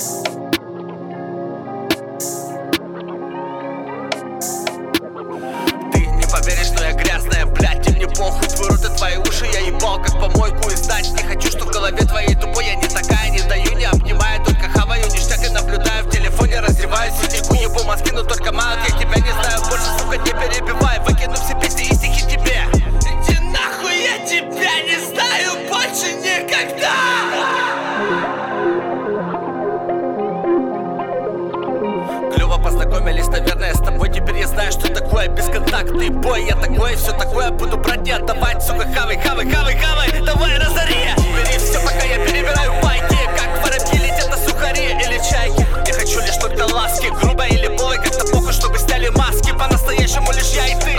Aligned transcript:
Ты 0.00 0.06
не 6.06 6.24
поверишь, 6.24 6.70
но 6.74 6.84
я 6.84 6.92
грязная, 6.94 7.44
блядь, 7.44 7.86
и 7.86 7.90
мне 7.90 8.06
похуй 8.06 8.48
Твой 8.48 8.68
рот 8.70 8.82
и 8.82 8.96
твои 8.96 9.18
уши 9.18 9.44
я 9.52 9.60
ебал, 9.60 10.00
как 10.02 10.18
помойку 10.18 10.70
И 10.70 10.74
знать 10.76 11.12
не 11.12 11.22
хочу, 11.22 11.50
что 11.50 11.66
в 11.66 11.68
голове 11.68 11.98
твоей 11.98 12.34
тупой 12.34 12.64
Я 12.64 12.76
не 12.76 12.88
такая, 12.88 13.28
не 13.28 13.42
даю, 13.42 13.76
не 13.76 13.84
обнимаю, 13.84 14.42
только 14.42 14.70
хаваю 14.70 15.04
Ништяк 15.12 15.44
и 15.44 15.50
наблюдаю. 15.50 16.06
В 16.06 16.10
телефоне, 16.10 16.60
раздеваюсь, 16.60 17.12
разрываю 17.12 17.30
сетейку 17.30 17.54
Ебу 17.56 17.84
мозги, 17.84 18.10
но 18.12 18.22
только 18.22 18.52
мало, 18.52 18.78
я 18.88 18.98
тебя 18.98 19.16
не 19.16 19.32
знаю 19.32 19.60
Больше, 19.68 19.84
сука, 19.98 20.16
не 20.16 20.32
перебиваю 20.32 20.79
познакомились, 32.70 33.26
наверное, 33.26 33.74
с 33.74 33.78
тобой. 33.80 34.08
Теперь 34.10 34.38
я 34.38 34.46
знаю, 34.46 34.70
что 34.70 34.88
такое 34.88 35.28
бесконтактный 35.28 36.10
бой. 36.10 36.44
Я 36.44 36.54
такое, 36.54 36.96
все 36.96 37.12
такое 37.12 37.50
буду 37.50 37.76
брать. 37.76 38.06
И 38.06 38.12
отдавать 38.12 38.62
Сука, 38.62 38.86
хавай, 38.94 39.18
хавай, 39.18 39.50
хавай, 39.50 39.76
хавай. 39.76 40.08
Давай, 40.24 40.56
разори. 40.56 41.10
Бери 41.36 41.58
все, 41.58 41.80
пока 41.80 42.04
я 42.04 42.24
перебираю 42.24 42.72
байки. 42.82 43.18
Как 43.36 43.62
воробьи 43.62 43.98
летят 43.98 44.30
на 44.30 44.36
сухари 44.36 44.92
или 44.92 45.18
чайки? 45.18 45.66
Я 45.86 45.94
хочу 45.94 46.20
лишь 46.20 46.36
только 46.36 46.72
ласки. 46.72 47.08
Грубо 47.20 47.44
или 47.46 47.68
бой, 47.76 47.96
как-то 47.96 48.24
похуй, 48.32 48.52
чтобы 48.52 48.78
сняли 48.78 49.08
маски. 49.08 49.52
По-настоящему 49.52 50.30
лишь 50.32 50.52
я 50.52 50.68
и 50.68 50.80
ты 50.80 50.89